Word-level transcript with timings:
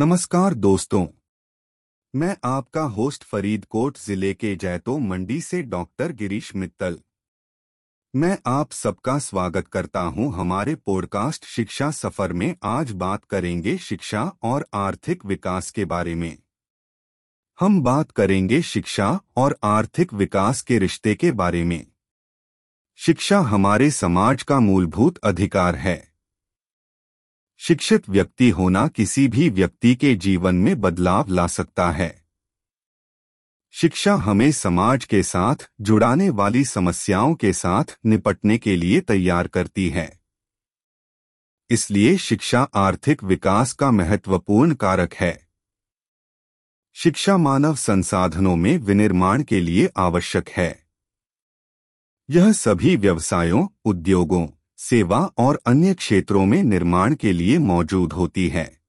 नमस्कार 0.00 0.54
दोस्तों। 0.54 1.06
मैं 2.14 2.36
आपका 2.44 2.82
होस्ट 2.82 3.24
फरीदकोट 3.24 3.98
ज़िले 3.98 4.34
के 4.34 4.56
जैतो 4.56 4.98
मंडी 4.98 5.40
से 5.40 5.62
डॉक्टर 5.62 6.12
गिरीश 6.12 6.56
मित्तल। 6.56 6.98
मैं 8.16 8.38
आप 8.46 8.72
सबका 8.72 9.18
स्वागत 9.18 9.68
करता 9.68 10.00
हूँ 10.00 10.34
हमारे 10.34 10.74
पॉडकास्ट 10.74 11.44
शिक्षा 11.44 11.90
सफ़र 11.90 12.32
में। 12.32 12.56
आज 12.62 12.90
बात 12.90 13.24
करेंगे 13.24 13.78
शिक्षा 13.78 14.32
और 14.42 14.66
आर्थिक 14.74 15.26
विकास 15.26 15.70
के 15.70 15.84
बारे 15.84 16.14
में। 16.14 16.38
हम 17.60 17.82
बात 17.82 18.10
करेंगे 18.10 18.62
शिक्षा 18.62 19.20
और 19.36 19.58
आर्थिक 19.64 20.14
विकास 20.14 20.62
के 20.62 20.78
रिश्ते 20.78 21.14
के 21.14 21.32
बारे 21.32 21.64
में। 21.64 21.86
शिक्षा 22.96 23.38
हमारे 23.38 23.90
समाज 23.90 24.42
का 24.42 24.60
मूलभूत 24.60 25.18
अधिकार 25.18 25.74
है। 25.76 26.09
शिक्षित 27.62 28.08
व्यक्ति 28.08 28.50
होना 28.50 28.88
किसी 28.88 29.28
भी 29.28 29.48
व्यक्ति 29.48 29.94
के 29.94 30.14
जीवन 30.14 30.54
में 30.54 30.80
बदलाव 30.80 31.28
ला 31.28 31.46
सकता 31.46 31.90
है। 31.90 32.24
शिक्षा 33.70 34.14
हमें 34.14 34.52
समाज 34.52 35.04
के 35.04 35.22
साथ, 35.22 35.70
जुड़ाने 35.80 36.30
वाली 36.30 36.64
समस्याओं 36.64 37.34
के 37.34 37.52
साथ 37.52 37.98
निपटने 38.06 38.58
के 38.58 38.76
लिए 38.76 39.00
तैयार 39.00 39.48
करती 39.48 39.88
है। 39.88 40.20
इसलिए 41.70 42.16
शिक्षा 42.18 42.62
आर्थिक 42.74 43.24
विकास 43.24 43.72
का 43.72 43.90
महत्वपूर्ण 43.90 44.74
कारक 44.74 45.14
है। 45.14 45.48
शिक्षा 46.94 47.36
मानव 47.36 47.74
संसाधनों 47.74 48.56
में 48.56 48.78
विनिर्माण 48.78 49.42
के 49.42 49.60
लिए 49.60 49.90
आवश्यक 49.96 50.48
है। 50.48 50.86
यह 52.30 52.52
सभी 52.52 52.96
व्यवसायों, 52.96 53.68
उद्योगों 53.84 54.48
सेवा 54.80 55.30
और 55.38 55.60
अन्य 55.66 55.94
क्षेत्रों 55.94 56.46
में 56.46 56.62
निर्माण 56.62 57.14
के 57.14 57.32
लिए 57.32 57.58
मौजूद 57.58 58.12
होती 58.12 58.48
है। 58.48 58.80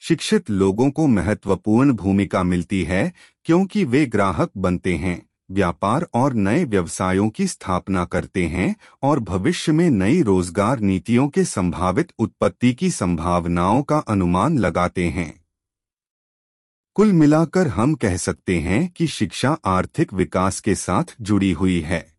शिक्षित 0.00 0.50
लोगों 0.50 0.90
को 0.90 1.06
महत्वपूर्ण 1.06 1.92
भूमिका 1.92 2.42
मिलती 2.42 2.82
है, 2.82 3.12
क्योंकि 3.44 3.84
वे 3.84 4.06
ग्राहक 4.06 4.50
बनते 4.56 4.96
हैं, 4.96 5.26
व्यापार 5.50 6.06
और 6.14 6.34
नए 6.34 6.64
व्यवसायों 6.64 7.28
की 7.28 7.46
स्थापना 7.46 8.04
करते 8.04 8.46
हैं 8.46 8.76
और 9.02 9.20
भविष्य 9.20 9.72
में 9.72 9.90
नई 9.90 10.22
रोज़गार 10.22 10.80
नीतियों 10.80 11.28
के 11.28 11.44
संभावित 11.44 12.12
उत्पत्ति 12.18 12.74
की 12.74 12.90
संभावनाओं 12.90 13.82
का 13.82 13.98
अनुमान 13.98 14.58
लगाते 14.58 15.08
हैं। 15.08 15.44
कुल 16.94 17.12
मिलाकर 17.12 17.68
हम 17.68 17.94
कह 17.94 18.16
सकते 18.16 18.60
हैं 18.60 18.88
कि 18.88 19.06
शिक्षा 19.06 19.58
आर्थिक 19.64 20.12
विकास 20.14 20.60
के 20.60 20.74
साथ 20.74 21.04
जुड़ी 21.20 21.52
हुई 21.52 21.80
है। 21.80 22.12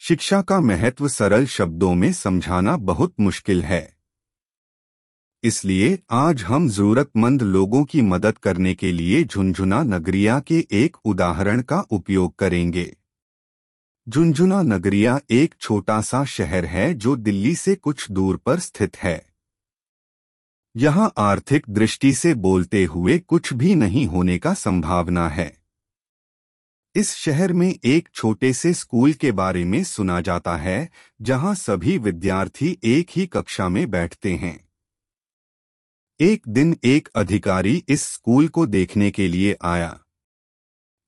शिक्षा 0.00 0.42
का 0.42 0.60
महत्व 0.60 1.08
सरल 1.08 1.46
शब्दों 1.46 1.94
में 1.94 2.12
समझाना 2.12 2.76
बहुत 2.76 3.14
मुश्किल 3.20 3.62
है। 3.62 3.96
इसलिए 5.42 5.98
आज 6.10 6.42
हम 6.42 6.68
जरूरतमंद 6.68 7.42
लोगों 7.42 7.84
की 7.84 8.02
मदद 8.02 8.38
करने 8.38 8.74
के 8.74 8.92
लिए 8.92 9.24
झुंझुना 9.24 9.82
नगरिया 9.82 10.40
के 10.40 10.66
एक 10.72 10.96
उदाहरण 11.04 11.62
का 11.62 11.80
उपयोग 11.80 12.36
करेंगे। 12.36 12.96
झुंझुना 14.08 14.62
नगरिया 14.62 15.20
एक 15.30 15.54
छोटा 15.60 16.00
सा 16.00 16.24
शहर 16.24 16.64
है 16.64 16.94
जो 16.94 17.16
दिल्ली 17.16 17.54
से 17.54 17.74
कुछ 17.74 18.10
दूर 18.10 18.36
पर 18.36 18.58
स्थित 18.58 18.96
है। 18.96 19.26
यहाँ 20.76 21.12
आर्थिक 21.18 21.64
दृष्टि 21.68 22.12
से 22.12 22.34
बोलते 22.34 22.84
हुए 22.84 23.18
कुछ 23.18 23.52
भी 23.52 23.74
नहीं 23.74 24.06
होने 24.06 24.38
का 24.38 24.54
संभावना 24.54 25.28
है। 25.28 25.67
इस 26.94 27.14
शहर 27.14 27.52
में 27.52 27.78
एक 27.84 28.08
छोटे 28.14 28.52
से 28.52 28.72
स्कूल 28.74 29.12
के 29.12 29.32
बारे 29.32 29.64
में 29.64 29.84
सुना 29.84 30.20
जाता 30.20 30.56
है, 30.56 30.88
जहाँ 31.22 31.54
सभी 31.54 31.98
विद्यार्थी 31.98 32.78
एक 32.84 33.08
ही 33.10 33.26
कक्षा 33.26 33.68
में 33.68 33.90
बैठते 33.90 34.32
हैं। 34.34 34.68
एक 36.20 36.48
दिन 36.48 36.76
एक 36.84 37.08
अधिकारी 37.14 37.84
इस 37.88 38.02
स्कूल 38.02 38.48
को 38.48 38.66
देखने 38.66 39.10
के 39.10 39.28
लिए 39.28 39.56
आया। 39.62 39.98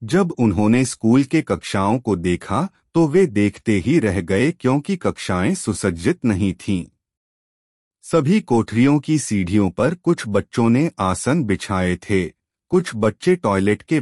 जब 0.03 0.33
उन्होंने 0.39 0.85
स्कूल 0.85 1.25
के 1.25 1.43
कक्षाओं 1.43 1.99
को 1.99 2.17
देखा 2.17 2.69
तो 2.95 3.07
वे 3.09 3.27
देखते 3.27 3.73
ही 3.73 3.99
रह 3.99 4.21
गए 4.21 4.51
क्योंकि 4.53 4.97
कक्षाएँ 4.97 5.55
सुसज्जित 5.55 6.25
नहीं 6.25 6.53
थीं। 6.55 6.85
सभी 8.05 8.41
कोठरियों 8.41 8.99
की 8.99 9.19
सीढ़ियों 9.19 9.71
पर 9.71 9.95
कुछ 9.95 10.25
बच्चों 10.29 10.69
ने 10.71 10.91
आसन 10.99 11.45
बिछाए 11.45 11.97
थे। 11.97 12.41
कुछ 12.71 12.91
बच्चे 12.95 13.35
टॉयलेट 13.37 13.83
के 13.83 13.99